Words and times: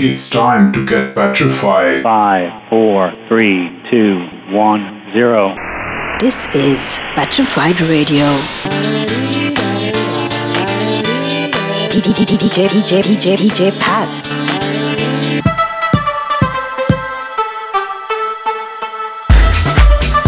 It's 0.00 0.30
time 0.30 0.72
to 0.74 0.86
get 0.86 1.16
petrified. 1.16 2.04
Five, 2.04 2.68
four, 2.68 3.10
three, 3.26 3.76
two, 3.82 4.20
one, 4.48 5.02
zero. 5.10 5.56
This 6.20 6.46
is 6.54 6.98
Patrified 7.16 7.80
Radio. 7.80 8.38
DJ, 11.90 12.14
DJ, 12.14 12.68
DJ, 12.68 13.36
DJ 13.36 13.72
Pat. 13.80 14.08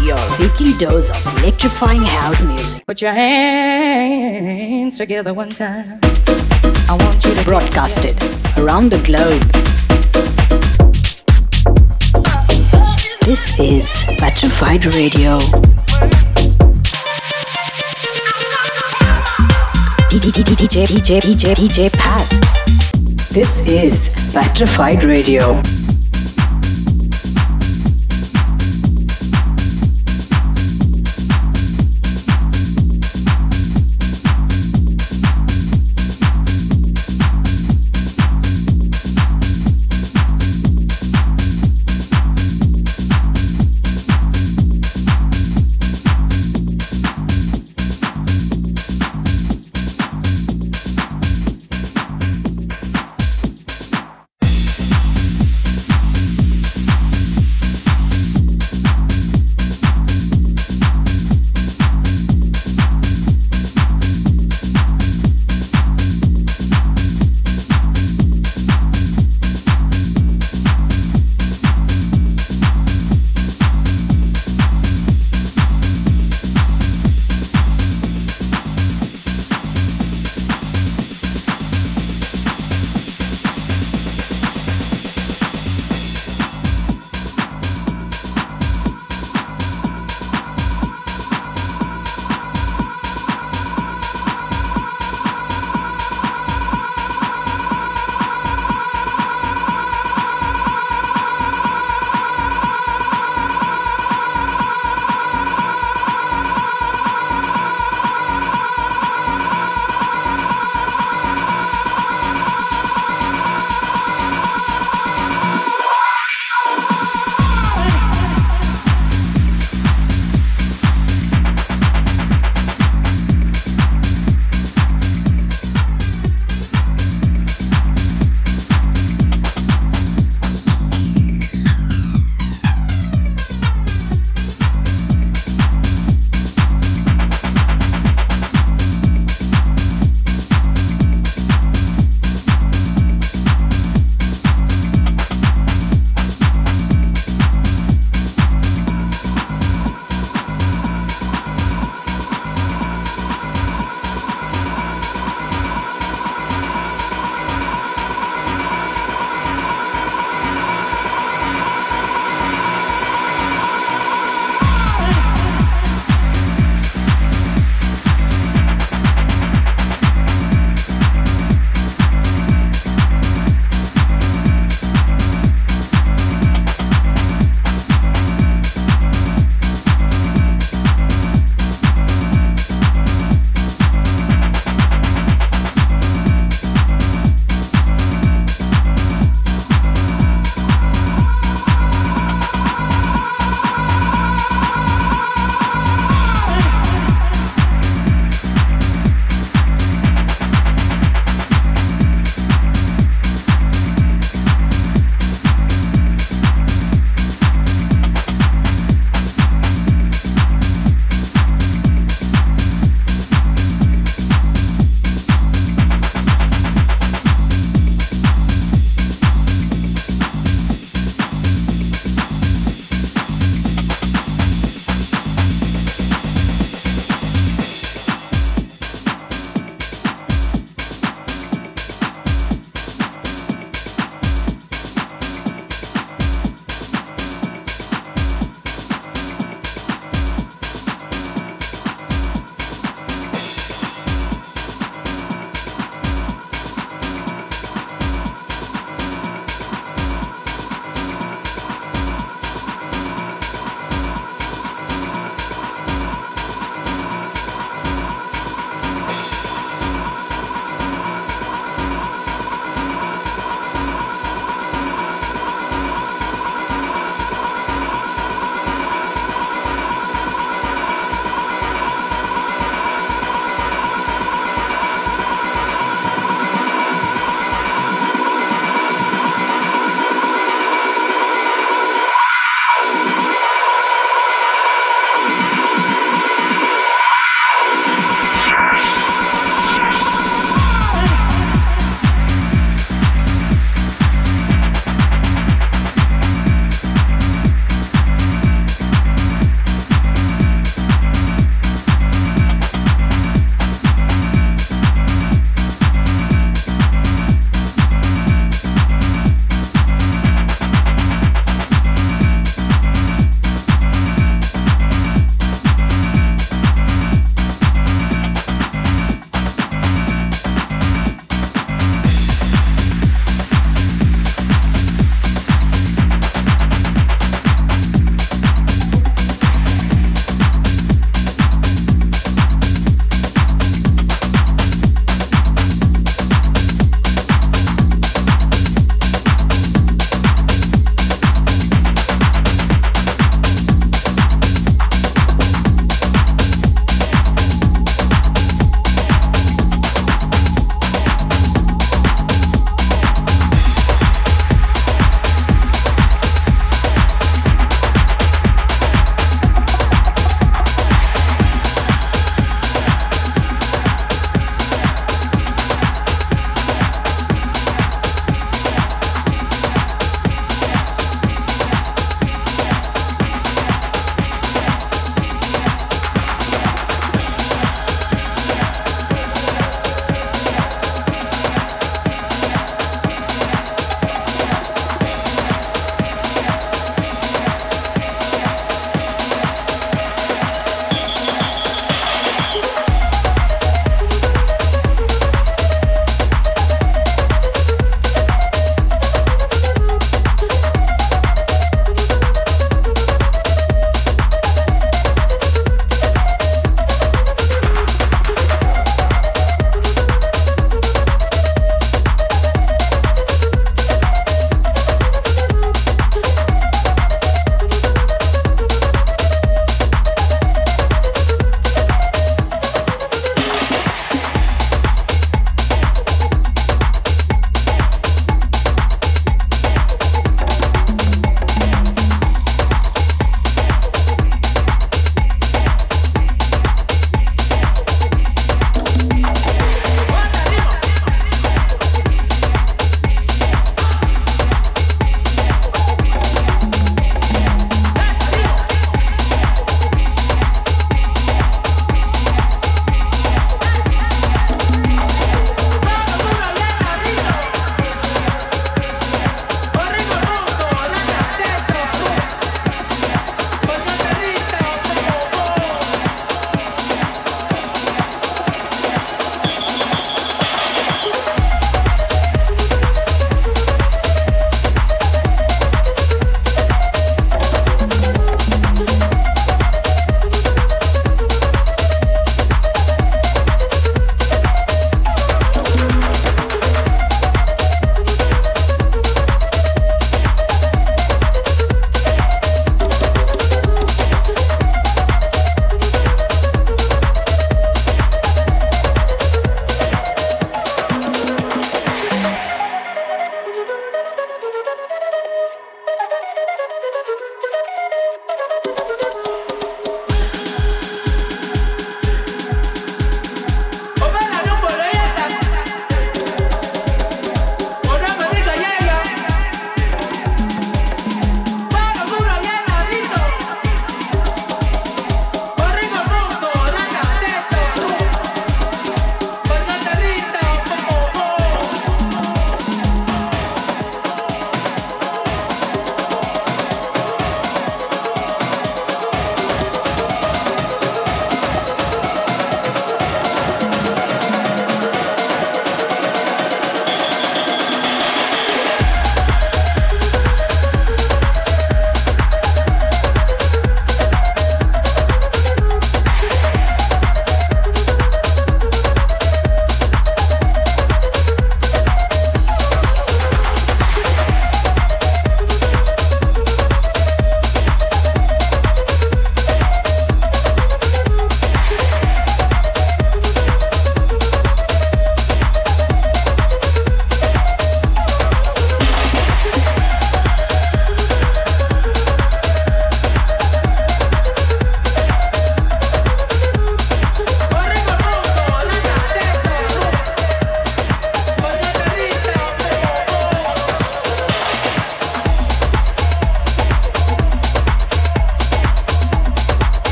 Your 0.00 0.38
weekly 0.38 0.78
dose 0.78 1.10
of 1.10 1.38
electrifying 1.42 2.02
house 2.02 2.40
music. 2.44 2.86
Put 2.86 3.02
your 3.02 3.10
hands 3.10 4.96
together 4.98 5.34
one 5.34 5.50
time. 5.50 5.98
Broadcasted 7.44 8.16
around 8.56 8.90
the 8.90 9.00
globe. 9.02 9.42
This 13.22 13.58
is 13.58 14.02
Patrified 14.18 14.84
Radio. 14.94 15.38
DJ, 20.10 20.42
DJ, 20.42 20.86
DJ, 20.86 21.54
DJ 21.54 21.92
Pat. 21.92 22.28
This 23.32 23.66
is 23.66 24.32
Patrified 24.32 25.02
Radio. 25.02 25.75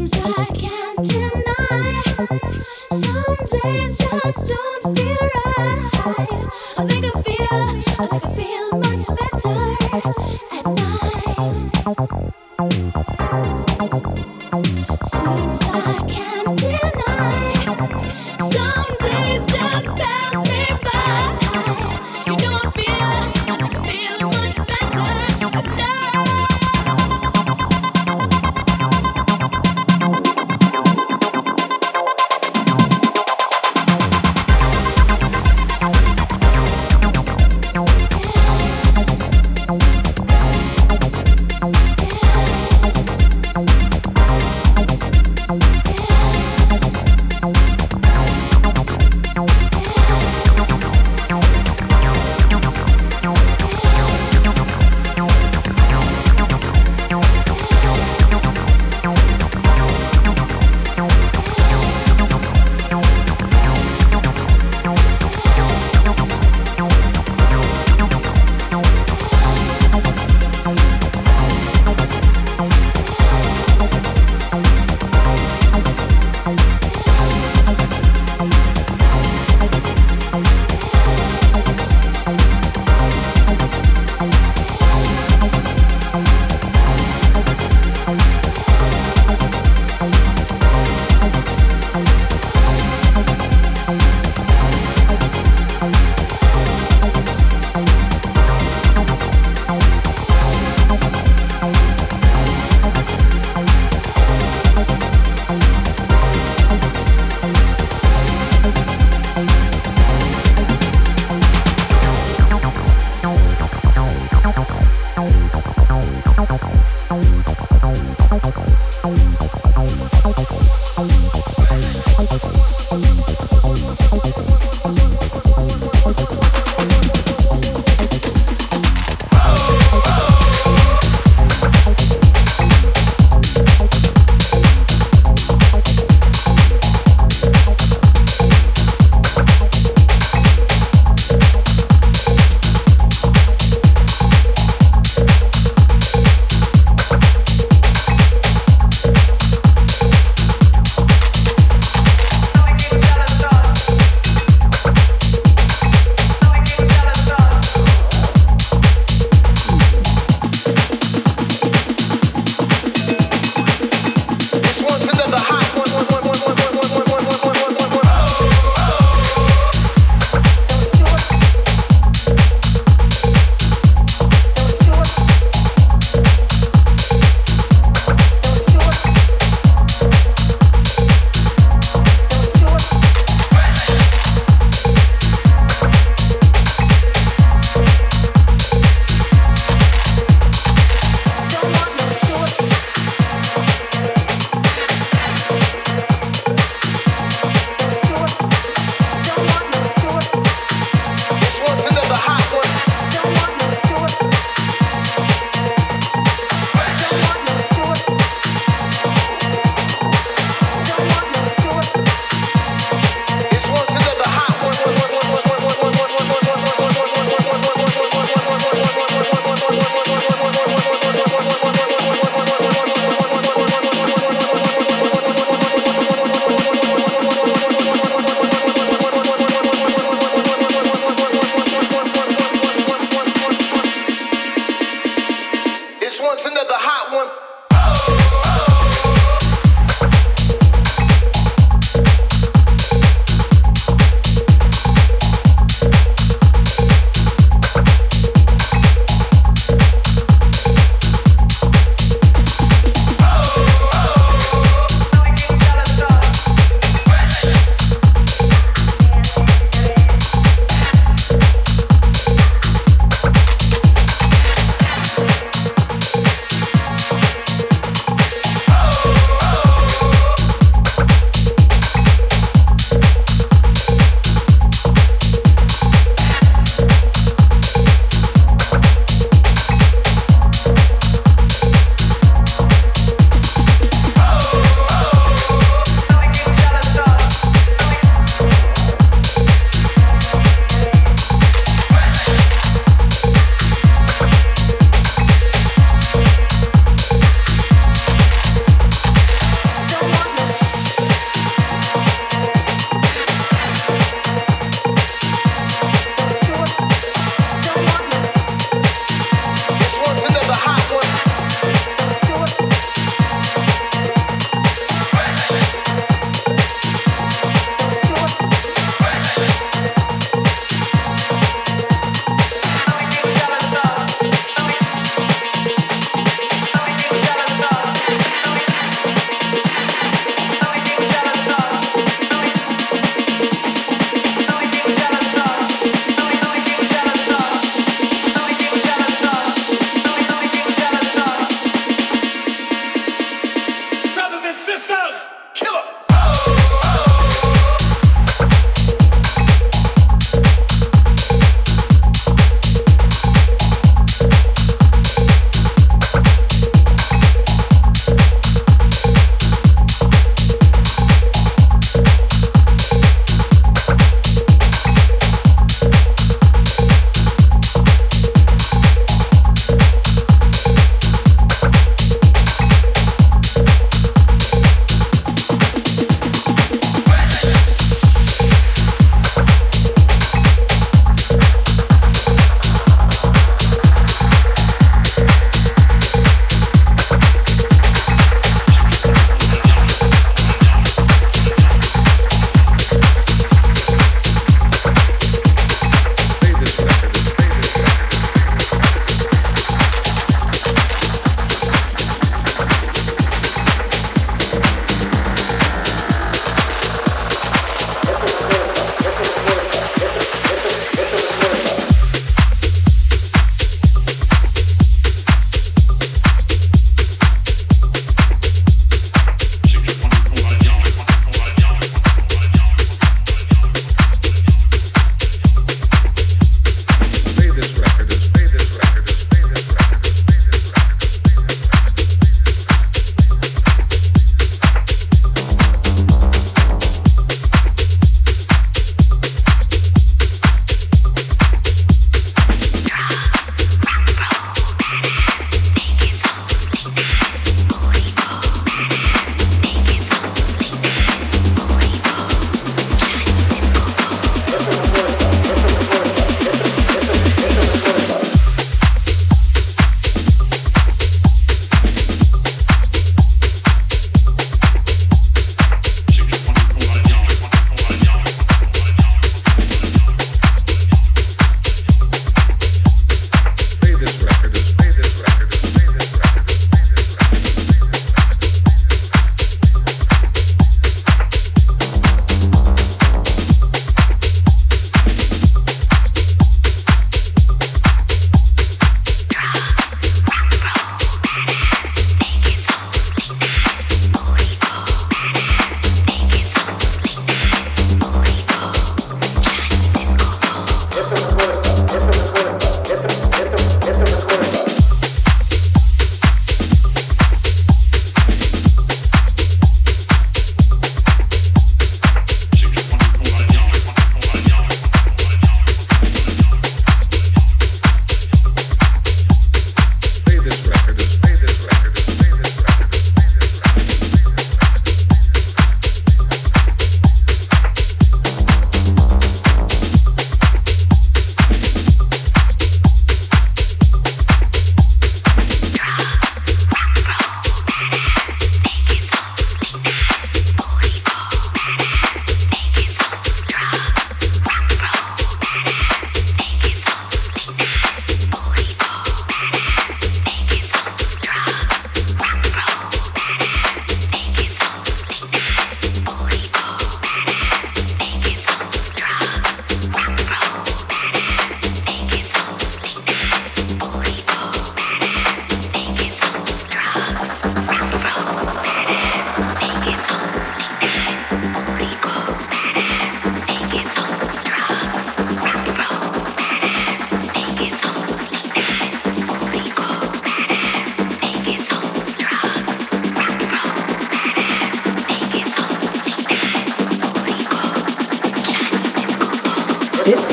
Seems 0.00 0.14
I 0.14 0.44
can't 0.54 1.06
deny. 1.06 1.49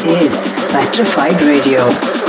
Is 0.08 0.46
Electrified 0.70 1.42
Radio. 1.42 2.27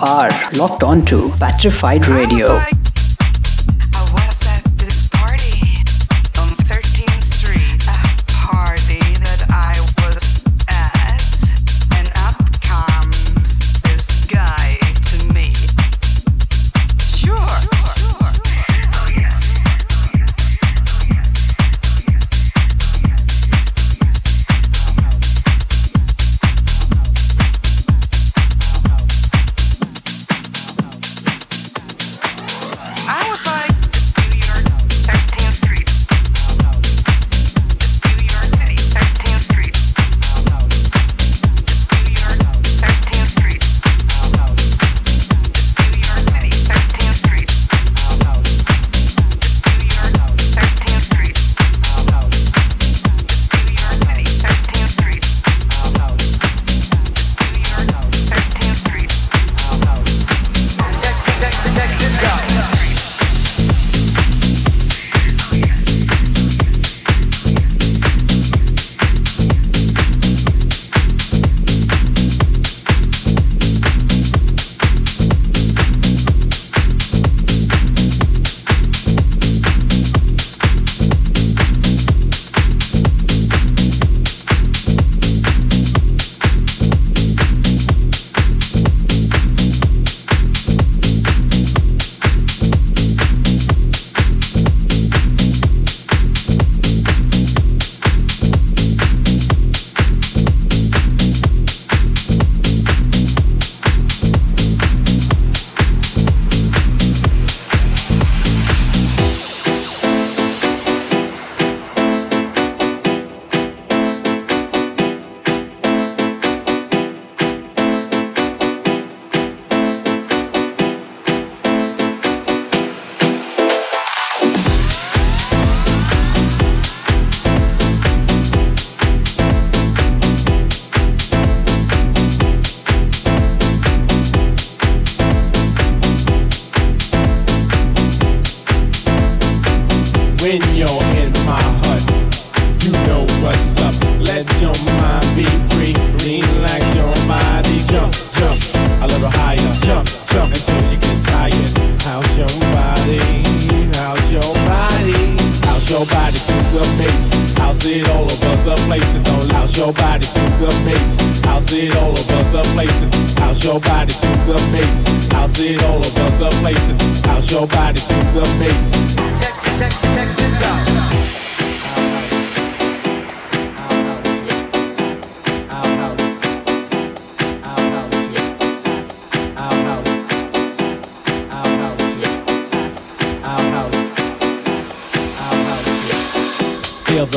Are 0.00 0.30
locked 0.52 0.82
on 0.82 1.04
to 1.06 1.30
Patrified 1.38 2.06
Radio. 2.08 2.79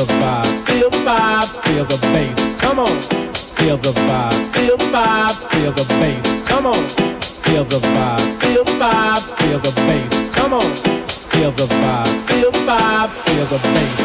the 0.06 0.64
feel 0.66 0.90
the 0.90 0.96
vibe, 0.98 1.48
feel 1.64 1.84
the 1.84 1.96
bass. 2.12 2.60
Come 2.60 2.78
on, 2.78 2.96
feel 3.56 3.76
the 3.76 3.92
vibe, 3.92 4.54
feel 4.54 4.76
the 4.76 4.84
vibe, 4.84 5.36
feel 5.50 5.72
the 5.72 5.84
bass. 6.00 6.48
Come 6.48 6.66
on, 6.66 6.84
feel 7.44 7.64
the 7.64 7.78
vibe, 7.78 8.42
feel 8.42 8.64
the 8.64 8.72
vibe, 8.72 9.22
feel 9.38 9.58
the 9.58 9.72
bass. 9.86 10.34
Come 10.34 10.52
on, 10.52 10.70
feel 11.30 11.52
the 11.52 11.66
vibe, 11.66 12.28
feel 12.28 12.50
the 12.50 12.58
vibe, 12.58 13.10
feel 13.24 13.46
the 13.46 13.58
bass. 13.58 14.03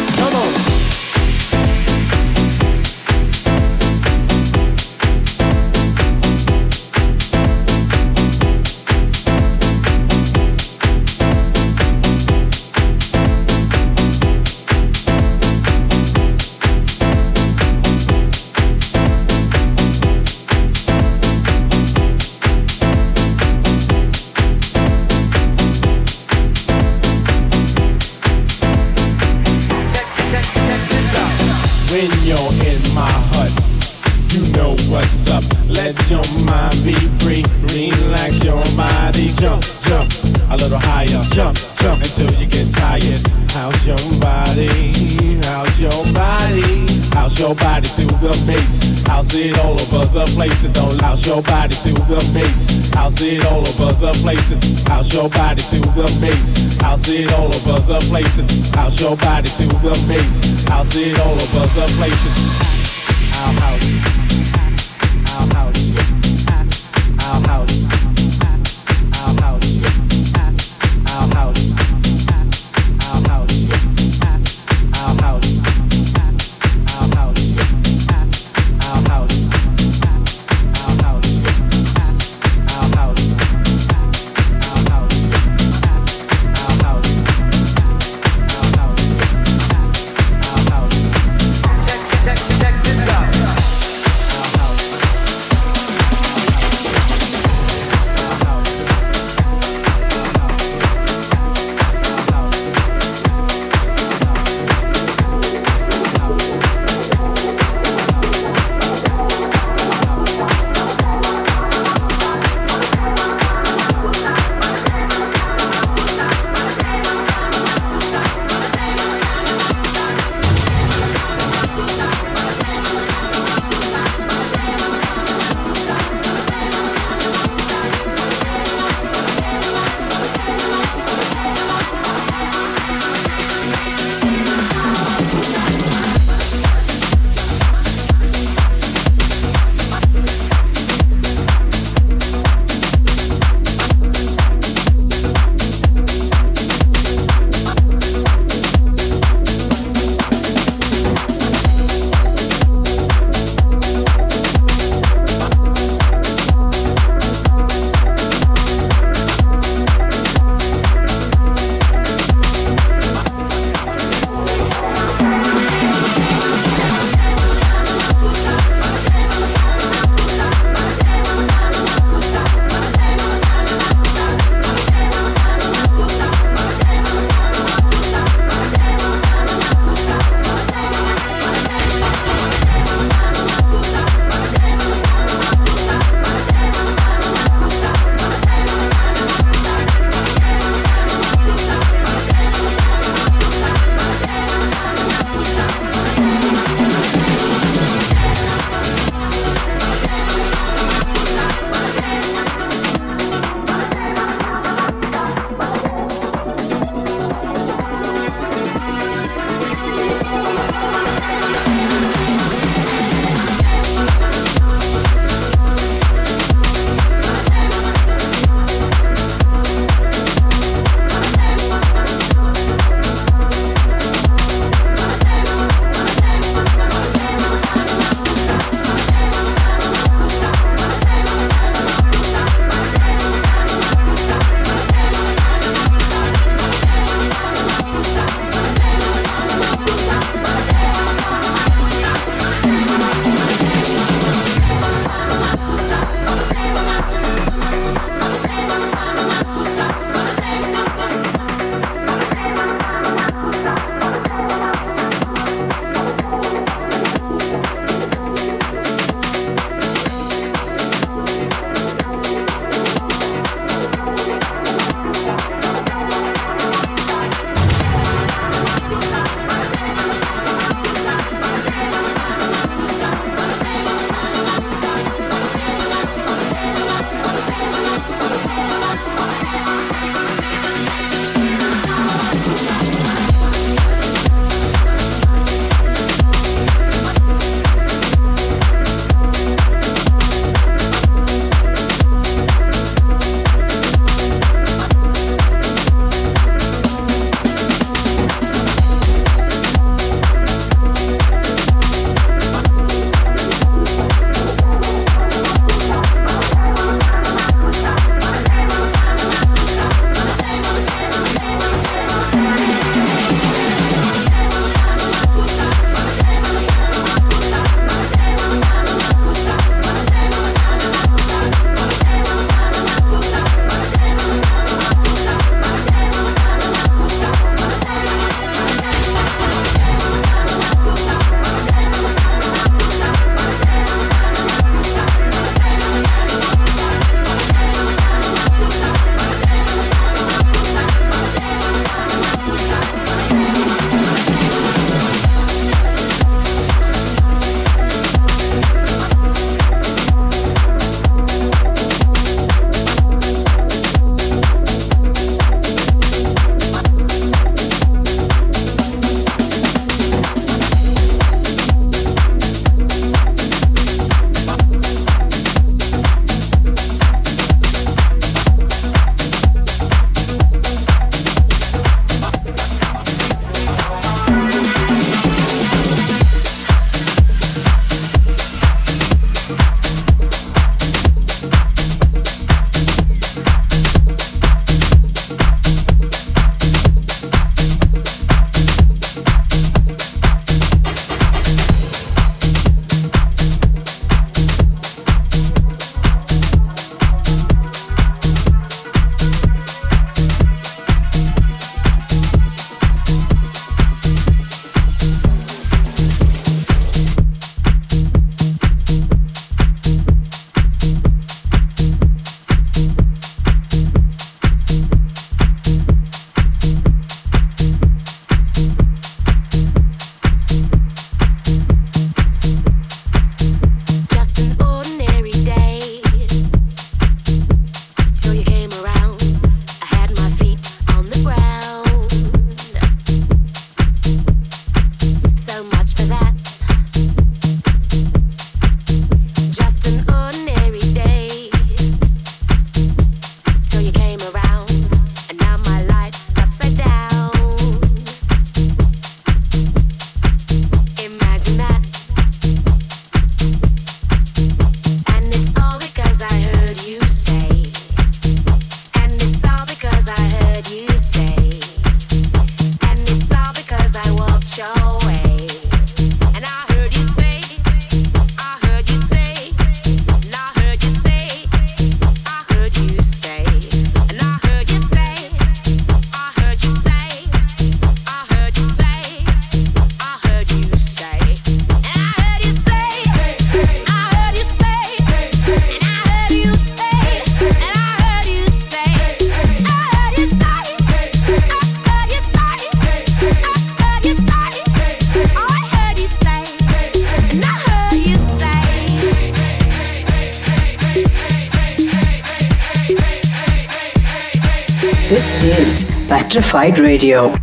Patrified 506.60 506.80
Radio. 506.84 507.39